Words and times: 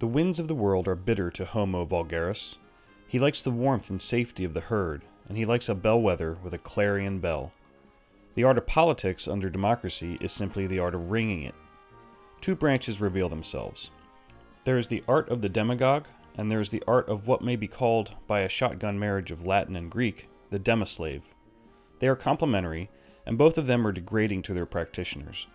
The 0.00 0.06
winds 0.06 0.38
of 0.38 0.48
the 0.48 0.54
world 0.54 0.88
are 0.88 0.94
bitter 0.94 1.30
to 1.32 1.44
Homo 1.44 1.84
vulgaris. 1.84 2.56
He 3.06 3.18
likes 3.18 3.42
the 3.42 3.50
warmth 3.50 3.90
and 3.90 4.00
safety 4.00 4.44
of 4.44 4.54
the 4.54 4.62
herd, 4.62 5.04
and 5.28 5.36
he 5.36 5.44
likes 5.44 5.68
a 5.68 5.74
bellwether 5.74 6.38
with 6.42 6.54
a 6.54 6.58
clarion 6.58 7.18
bell. 7.18 7.52
The 8.34 8.44
art 8.44 8.56
of 8.56 8.66
politics 8.66 9.28
under 9.28 9.50
democracy 9.50 10.16
is 10.22 10.32
simply 10.32 10.66
the 10.66 10.78
art 10.78 10.94
of 10.94 11.10
ringing 11.10 11.42
it. 11.42 11.54
Two 12.40 12.54
branches 12.54 12.98
reveal 12.98 13.28
themselves. 13.28 13.90
There 14.64 14.78
is 14.78 14.88
the 14.88 15.04
art 15.06 15.28
of 15.28 15.42
the 15.42 15.50
demagogue, 15.50 16.06
and 16.34 16.50
there 16.50 16.62
is 16.62 16.70
the 16.70 16.82
art 16.88 17.06
of 17.06 17.26
what 17.26 17.44
may 17.44 17.56
be 17.56 17.68
called, 17.68 18.16
by 18.26 18.40
a 18.40 18.48
shotgun 18.48 18.98
marriage 18.98 19.30
of 19.30 19.46
Latin 19.46 19.76
and 19.76 19.90
Greek, 19.90 20.30
the 20.48 20.58
demoslave. 20.58 21.24
They 21.98 22.08
are 22.08 22.16
complementary, 22.16 22.88
and 23.26 23.36
both 23.36 23.58
of 23.58 23.66
them 23.66 23.86
are 23.86 23.92
degrading 23.92 24.44
to 24.44 24.54
their 24.54 24.64
practitioners. 24.64 25.46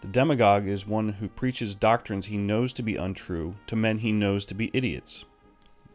The 0.00 0.08
demagogue 0.08 0.66
is 0.66 0.86
one 0.86 1.10
who 1.10 1.28
preaches 1.28 1.74
doctrines 1.74 2.26
he 2.26 2.38
knows 2.38 2.72
to 2.72 2.82
be 2.82 2.96
untrue 2.96 3.54
to 3.66 3.76
men 3.76 3.98
he 3.98 4.12
knows 4.12 4.46
to 4.46 4.54
be 4.54 4.70
idiots. 4.72 5.26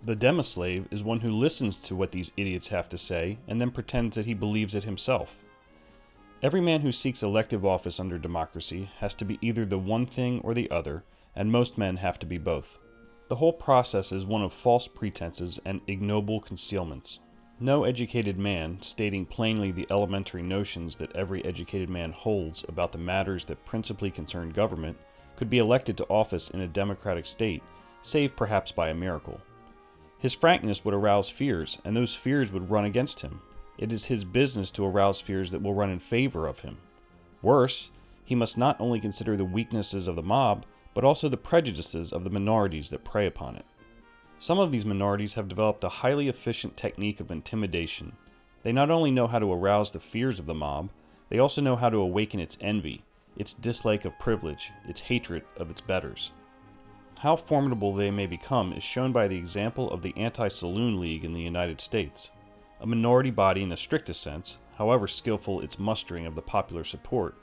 The 0.03 0.15
demoslave 0.15 0.85
is 0.91 1.03
one 1.03 1.21
who 1.21 1.31
listens 1.31 1.79
to 1.79 1.95
what 1.95 2.11
these 2.11 2.31
idiots 2.37 2.67
have 2.67 2.87
to 2.89 2.97
say 2.99 3.39
and 3.47 3.59
then 3.59 3.71
pretends 3.71 4.15
that 4.15 4.27
he 4.27 4.35
believes 4.35 4.75
it 4.75 4.83
himself. 4.83 5.41
Every 6.43 6.61
man 6.61 6.81
who 6.81 6.91
seeks 6.91 7.23
elective 7.23 7.65
office 7.65 7.99
under 7.99 8.19
democracy 8.19 8.91
has 8.99 9.15
to 9.15 9.25
be 9.25 9.39
either 9.41 9.65
the 9.65 9.79
one 9.79 10.05
thing 10.05 10.39
or 10.41 10.53
the 10.53 10.69
other, 10.69 11.03
and 11.35 11.51
most 11.51 11.75
men 11.75 11.97
have 11.97 12.19
to 12.19 12.27
be 12.27 12.37
both. 12.37 12.77
The 13.29 13.37
whole 13.37 13.53
process 13.53 14.11
is 14.11 14.27
one 14.27 14.43
of 14.43 14.53
false 14.53 14.87
pretenses 14.87 15.59
and 15.65 15.81
ignoble 15.87 16.39
concealments. 16.39 17.19
No 17.59 17.85
educated 17.85 18.37
man, 18.37 18.81
stating 18.81 19.25
plainly 19.25 19.71
the 19.71 19.87
elementary 19.89 20.43
notions 20.43 20.97
that 20.97 21.15
every 21.15 21.43
educated 21.45 21.89
man 21.89 22.11
holds 22.11 22.65
about 22.67 22.91
the 22.91 22.97
matters 22.97 23.45
that 23.45 23.63
principally 23.65 24.11
concern 24.11 24.49
government, 24.49 24.97
could 25.37 25.49
be 25.49 25.59
elected 25.59 25.95
to 25.97 26.07
office 26.09 26.49
in 26.49 26.59
a 26.59 26.67
democratic 26.67 27.25
state, 27.25 27.63
save 28.01 28.35
perhaps 28.35 28.73
by 28.73 28.89
a 28.89 28.93
miracle. 28.93 29.39
His 30.19 30.33
frankness 30.33 30.83
would 30.83 30.93
arouse 30.93 31.29
fears, 31.29 31.77
and 31.85 31.95
those 31.95 32.13
fears 32.13 32.51
would 32.51 32.69
run 32.69 32.83
against 32.83 33.21
him. 33.21 33.41
It 33.77 33.93
is 33.93 34.03
his 34.03 34.25
business 34.25 34.69
to 34.71 34.85
arouse 34.85 35.21
fears 35.21 35.51
that 35.51 35.61
will 35.61 35.73
run 35.73 35.89
in 35.89 35.99
favor 35.99 36.47
of 36.47 36.59
him. 36.59 36.77
Worse, 37.41 37.91
he 38.25 38.35
must 38.35 38.57
not 38.57 38.79
only 38.81 38.99
consider 38.99 39.37
the 39.37 39.45
weaknesses 39.45 40.07
of 40.07 40.17
the 40.17 40.21
mob, 40.21 40.65
but 40.93 41.05
also 41.05 41.29
the 41.29 41.37
prejudices 41.37 42.11
of 42.11 42.25
the 42.25 42.29
minorities 42.29 42.89
that 42.89 43.05
prey 43.05 43.27
upon 43.27 43.55
it. 43.55 43.65
Some 44.37 44.59
of 44.59 44.71
these 44.71 44.85
minorities 44.85 45.35
have 45.35 45.47
developed 45.47 45.83
a 45.83 45.89
highly 45.89 46.27
efficient 46.27 46.75
technique 46.75 47.19
of 47.19 47.31
intimidation. 47.31 48.13
They 48.63 48.71
not 48.71 48.91
only 48.91 49.11
know 49.11 49.27
how 49.27 49.39
to 49.39 49.51
arouse 49.51 49.91
the 49.91 49.99
fears 49.99 50.39
of 50.39 50.45
the 50.45 50.53
mob, 50.53 50.89
they 51.29 51.39
also 51.39 51.61
know 51.61 51.75
how 51.75 51.89
to 51.89 51.97
awaken 51.97 52.39
its 52.39 52.57
envy, 52.61 53.03
its 53.37 53.53
dislike 53.53 54.05
of 54.05 54.19
privilege, 54.19 54.71
its 54.87 55.01
hatred 55.01 55.43
of 55.57 55.69
its 55.69 55.81
betters. 55.81 56.31
How 57.19 57.35
formidable 57.35 57.93
they 57.93 58.11
may 58.11 58.27
become 58.27 58.73
is 58.73 58.83
shown 58.83 59.11
by 59.11 59.27
the 59.27 59.37
example 59.37 59.89
of 59.89 60.01
the 60.01 60.13
Anti 60.17 60.49
Saloon 60.49 60.99
League 60.99 61.23
in 61.23 61.33
the 61.33 61.41
United 61.41 61.79
States. 61.79 62.31
A 62.81 62.85
minority 62.85 63.31
body 63.31 63.63
in 63.63 63.69
the 63.69 63.77
strictest 63.77 64.21
sense, 64.21 64.57
however 64.77 65.07
skillful 65.07 65.61
its 65.61 65.79
mustering 65.79 66.25
of 66.25 66.35
the 66.35 66.41
popular 66.41 66.83
support, 66.83 67.35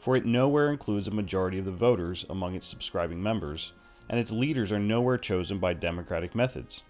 for 0.00 0.16
it 0.16 0.26
nowhere 0.26 0.70
includes 0.70 1.06
a 1.06 1.12
majority 1.12 1.58
of 1.58 1.64
the 1.64 1.70
voters 1.70 2.24
among 2.28 2.54
its 2.54 2.66
subscribing 2.66 3.22
members, 3.22 3.72
and 4.10 4.18
its 4.18 4.32
leaders 4.32 4.72
are 4.72 4.78
nowhere 4.78 5.16
chosen 5.16 5.58
by 5.58 5.72
democratic 5.72 6.34
methods. 6.34 6.82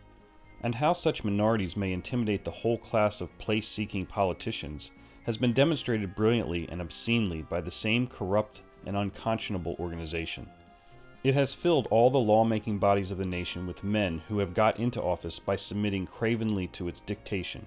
And 0.62 0.74
how 0.74 0.94
such 0.94 1.22
minorities 1.22 1.76
may 1.76 1.92
intimidate 1.92 2.44
the 2.44 2.50
whole 2.50 2.78
class 2.78 3.20
of 3.20 3.36
place 3.38 3.68
seeking 3.68 4.06
politicians 4.06 4.90
has 5.24 5.36
been 5.36 5.52
demonstrated 5.52 6.16
brilliantly 6.16 6.66
and 6.70 6.80
obscenely 6.80 7.42
by 7.42 7.60
the 7.60 7.70
same 7.70 8.06
corrupt 8.06 8.62
and 8.86 8.96
unconscionable 8.96 9.76
organization. 9.78 10.48
It 11.22 11.34
has 11.34 11.54
filled 11.54 11.86
all 11.90 12.08
the 12.08 12.18
lawmaking 12.18 12.78
bodies 12.78 13.10
of 13.10 13.18
the 13.18 13.26
nation 13.26 13.66
with 13.66 13.84
men 13.84 14.22
who 14.26 14.38
have 14.38 14.54
got 14.54 14.80
into 14.80 15.02
office 15.02 15.38
by 15.38 15.56
submitting 15.56 16.06
cravenly 16.06 16.66
to 16.68 16.88
its 16.88 17.00
dictation, 17.00 17.66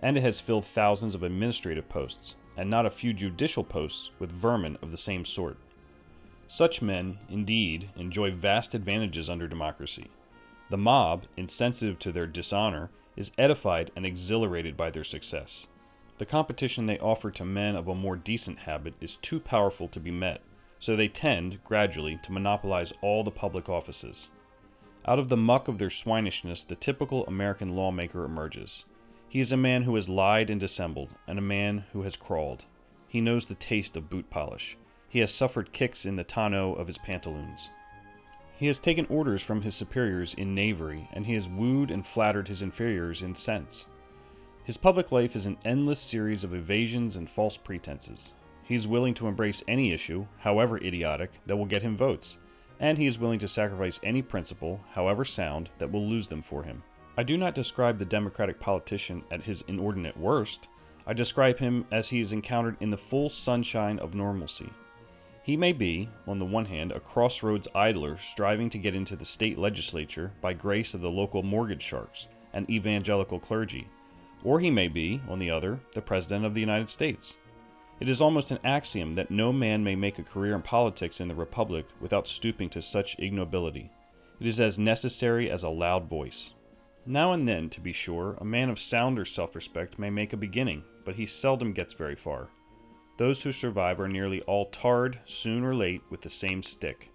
and 0.00 0.16
it 0.16 0.22
has 0.22 0.40
filled 0.40 0.64
thousands 0.64 1.14
of 1.14 1.22
administrative 1.22 1.86
posts, 1.90 2.36
and 2.56 2.70
not 2.70 2.86
a 2.86 2.90
few 2.90 3.12
judicial 3.12 3.62
posts, 3.62 4.10
with 4.18 4.32
vermin 4.32 4.78
of 4.80 4.90
the 4.90 4.96
same 4.96 5.26
sort. 5.26 5.58
Such 6.48 6.82
men, 6.82 7.18
indeed, 7.28 7.90
enjoy 7.96 8.30
vast 8.30 8.74
advantages 8.74 9.28
under 9.28 9.48
democracy. 9.48 10.06
The 10.70 10.76
mob, 10.76 11.26
insensitive 11.36 11.98
to 12.00 12.12
their 12.12 12.26
dishonor, 12.26 12.90
is 13.16 13.32
edified 13.38 13.90
and 13.96 14.06
exhilarated 14.06 14.76
by 14.76 14.90
their 14.90 15.04
success. 15.04 15.68
The 16.18 16.26
competition 16.26 16.86
they 16.86 16.98
offer 16.98 17.30
to 17.32 17.44
men 17.44 17.76
of 17.76 17.88
a 17.88 17.94
more 17.94 18.16
decent 18.16 18.60
habit 18.60 18.94
is 19.00 19.16
too 19.16 19.40
powerful 19.40 19.88
to 19.88 20.00
be 20.00 20.10
met, 20.10 20.40
so 20.78 20.96
they 20.96 21.08
tend, 21.08 21.62
gradually, 21.64 22.18
to 22.22 22.32
monopolize 22.32 22.92
all 23.02 23.24
the 23.24 23.30
public 23.30 23.68
offices. 23.68 24.30
Out 25.06 25.18
of 25.18 25.28
the 25.28 25.36
muck 25.36 25.68
of 25.68 25.78
their 25.78 25.90
swinishness, 25.90 26.66
the 26.66 26.76
typical 26.76 27.26
American 27.26 27.76
lawmaker 27.76 28.24
emerges. 28.24 28.84
He 29.28 29.40
is 29.40 29.52
a 29.52 29.56
man 29.56 29.82
who 29.82 29.94
has 29.94 30.08
lied 30.08 30.50
and 30.50 30.60
dissembled, 30.60 31.10
and 31.26 31.38
a 31.38 31.42
man 31.42 31.84
who 31.92 32.02
has 32.02 32.16
crawled. 32.16 32.64
He 33.08 33.20
knows 33.20 33.46
the 33.46 33.54
taste 33.54 33.96
of 33.96 34.10
boot 34.10 34.30
polish. 34.30 34.76
He 35.16 35.20
has 35.20 35.32
suffered 35.32 35.72
kicks 35.72 36.04
in 36.04 36.16
the 36.16 36.24
tonneau 36.24 36.74
of 36.74 36.88
his 36.88 36.98
pantaloons. 36.98 37.70
He 38.58 38.66
has 38.66 38.78
taken 38.78 39.06
orders 39.06 39.40
from 39.40 39.62
his 39.62 39.74
superiors 39.74 40.34
in 40.34 40.54
knavery, 40.54 41.08
and 41.10 41.24
he 41.24 41.32
has 41.32 41.48
wooed 41.48 41.90
and 41.90 42.06
flattered 42.06 42.48
his 42.48 42.60
inferiors 42.60 43.22
in 43.22 43.34
sense. 43.34 43.86
His 44.64 44.76
public 44.76 45.10
life 45.10 45.34
is 45.34 45.46
an 45.46 45.56
endless 45.64 46.00
series 46.00 46.44
of 46.44 46.52
evasions 46.52 47.16
and 47.16 47.30
false 47.30 47.56
pretenses. 47.56 48.34
He 48.62 48.74
is 48.74 48.86
willing 48.86 49.14
to 49.14 49.26
embrace 49.26 49.62
any 49.66 49.90
issue, 49.90 50.26
however 50.40 50.76
idiotic, 50.76 51.40
that 51.46 51.56
will 51.56 51.64
get 51.64 51.80
him 51.80 51.96
votes, 51.96 52.36
and 52.78 52.98
he 52.98 53.06
is 53.06 53.18
willing 53.18 53.38
to 53.38 53.48
sacrifice 53.48 53.98
any 54.02 54.20
principle, 54.20 54.82
however 54.92 55.24
sound, 55.24 55.70
that 55.78 55.90
will 55.90 56.06
lose 56.06 56.28
them 56.28 56.42
for 56.42 56.62
him. 56.62 56.82
I 57.16 57.22
do 57.22 57.38
not 57.38 57.54
describe 57.54 57.98
the 57.98 58.04
Democratic 58.04 58.60
politician 58.60 59.24
at 59.30 59.44
his 59.44 59.64
inordinate 59.66 60.18
worst. 60.18 60.68
I 61.06 61.14
describe 61.14 61.58
him 61.58 61.86
as 61.90 62.10
he 62.10 62.20
is 62.20 62.34
encountered 62.34 62.76
in 62.80 62.90
the 62.90 62.98
full 62.98 63.30
sunshine 63.30 63.98
of 63.98 64.14
normalcy. 64.14 64.70
He 65.46 65.56
may 65.56 65.72
be, 65.72 66.08
on 66.26 66.40
the 66.40 66.44
one 66.44 66.64
hand, 66.64 66.90
a 66.90 66.98
crossroads 66.98 67.68
idler 67.72 68.18
striving 68.18 68.68
to 68.70 68.78
get 68.78 68.96
into 68.96 69.14
the 69.14 69.24
state 69.24 69.56
legislature 69.56 70.32
by 70.40 70.54
grace 70.54 70.92
of 70.92 71.02
the 71.02 71.08
local 71.08 71.44
mortgage 71.44 71.84
sharks 71.84 72.26
and 72.52 72.68
evangelical 72.68 73.38
clergy, 73.38 73.86
or 74.42 74.58
he 74.58 74.72
may 74.72 74.88
be, 74.88 75.20
on 75.28 75.38
the 75.38 75.48
other, 75.48 75.78
the 75.94 76.02
President 76.02 76.44
of 76.44 76.54
the 76.54 76.60
United 76.60 76.90
States. 76.90 77.36
It 78.00 78.08
is 78.08 78.20
almost 78.20 78.50
an 78.50 78.58
axiom 78.64 79.14
that 79.14 79.30
no 79.30 79.52
man 79.52 79.84
may 79.84 79.94
make 79.94 80.18
a 80.18 80.24
career 80.24 80.52
in 80.52 80.62
politics 80.62 81.20
in 81.20 81.28
the 81.28 81.34
Republic 81.36 81.86
without 82.00 82.26
stooping 82.26 82.68
to 82.70 82.82
such 82.82 83.16
ignobility. 83.18 83.90
It 84.40 84.48
is 84.48 84.58
as 84.58 84.80
necessary 84.80 85.48
as 85.48 85.62
a 85.62 85.68
loud 85.68 86.10
voice. 86.10 86.54
Now 87.06 87.30
and 87.30 87.46
then, 87.46 87.70
to 87.70 87.80
be 87.80 87.92
sure, 87.92 88.36
a 88.40 88.44
man 88.44 88.68
of 88.68 88.80
sounder 88.80 89.24
self 89.24 89.54
respect 89.54 89.96
may 89.96 90.10
make 90.10 90.32
a 90.32 90.36
beginning, 90.36 90.82
but 91.04 91.14
he 91.14 91.24
seldom 91.24 91.72
gets 91.72 91.92
very 91.92 92.16
far. 92.16 92.48
Those 93.16 93.42
who 93.42 93.52
survive 93.52 93.98
are 93.98 94.08
nearly 94.08 94.42
all 94.42 94.66
tarred, 94.66 95.20
soon 95.24 95.64
or 95.64 95.74
late, 95.74 96.02
with 96.10 96.20
the 96.20 96.30
same 96.30 96.62
stick. 96.62 97.10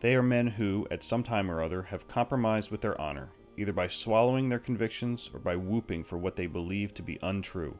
They 0.00 0.14
are 0.14 0.22
men 0.22 0.46
who, 0.46 0.86
at 0.90 1.02
some 1.02 1.22
time 1.22 1.50
or 1.50 1.62
other, 1.62 1.82
have 1.82 2.06
compromised 2.06 2.70
with 2.70 2.80
their 2.80 3.00
honor, 3.00 3.30
either 3.56 3.72
by 3.72 3.88
swallowing 3.88 4.48
their 4.48 4.60
convictions 4.60 5.28
or 5.32 5.40
by 5.40 5.56
whooping 5.56 6.04
for 6.04 6.16
what 6.16 6.36
they 6.36 6.46
believe 6.46 6.94
to 6.94 7.02
be 7.02 7.18
untrue. 7.22 7.76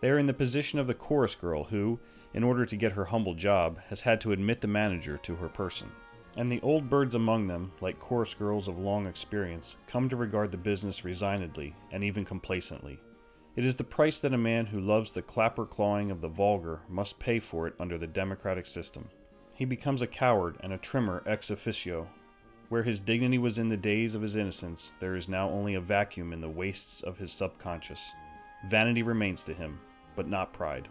They 0.00 0.10
are 0.10 0.18
in 0.18 0.26
the 0.26 0.32
position 0.32 0.78
of 0.78 0.86
the 0.86 0.94
chorus 0.94 1.34
girl 1.34 1.64
who, 1.64 1.98
in 2.34 2.44
order 2.44 2.64
to 2.64 2.76
get 2.76 2.92
her 2.92 3.06
humble 3.06 3.34
job, 3.34 3.80
has 3.88 4.02
had 4.02 4.20
to 4.20 4.32
admit 4.32 4.60
the 4.60 4.68
manager 4.68 5.16
to 5.18 5.36
her 5.36 5.48
person. 5.48 5.90
And 6.36 6.52
the 6.52 6.60
old 6.60 6.88
birds 6.88 7.16
among 7.16 7.48
them, 7.48 7.72
like 7.80 7.98
chorus 7.98 8.34
girls 8.34 8.68
of 8.68 8.78
long 8.78 9.06
experience, 9.06 9.76
come 9.88 10.08
to 10.08 10.16
regard 10.16 10.52
the 10.52 10.56
business 10.56 11.04
resignedly 11.04 11.74
and 11.90 12.04
even 12.04 12.24
complacently. 12.24 13.00
It 13.56 13.64
is 13.64 13.76
the 13.76 13.84
price 13.84 14.20
that 14.20 14.32
a 14.32 14.38
man 14.38 14.66
who 14.66 14.80
loves 14.80 15.12
the 15.12 15.22
clapper 15.22 15.66
clawing 15.66 16.10
of 16.10 16.20
the 16.20 16.28
vulgar 16.28 16.80
must 16.88 17.18
pay 17.18 17.40
for 17.40 17.66
it 17.66 17.74
under 17.80 17.98
the 17.98 18.06
democratic 18.06 18.66
system. 18.66 19.08
He 19.52 19.64
becomes 19.64 20.02
a 20.02 20.06
coward 20.06 20.56
and 20.60 20.72
a 20.72 20.78
trimmer 20.78 21.22
ex 21.26 21.50
officio. 21.50 22.08
Where 22.68 22.84
his 22.84 23.00
dignity 23.00 23.38
was 23.38 23.58
in 23.58 23.68
the 23.68 23.76
days 23.76 24.14
of 24.14 24.22
his 24.22 24.36
innocence, 24.36 24.92
there 25.00 25.16
is 25.16 25.28
now 25.28 25.50
only 25.50 25.74
a 25.74 25.80
vacuum 25.80 26.32
in 26.32 26.40
the 26.40 26.48
wastes 26.48 27.02
of 27.02 27.18
his 27.18 27.32
subconscious. 27.32 28.12
Vanity 28.68 29.02
remains 29.02 29.42
to 29.44 29.52
him, 29.52 29.80
but 30.14 30.28
not 30.28 30.52
pride. 30.52 30.88